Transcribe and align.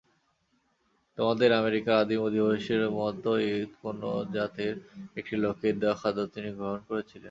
তোমাদের 1.17 1.49
আমেরিকার 1.59 1.95
আদিম 2.01 2.19
অধিবাসীদের 2.23 2.83
মতই 2.97 3.47
কোন 3.79 3.99
জাতের 4.33 4.73
একটি 5.19 5.35
লোকের 5.43 5.75
দেওয়া 5.81 5.99
খাদ্য 6.01 6.19
তিনি 6.33 6.49
গ্রহণ 6.57 6.79
করেছিলেন। 6.89 7.19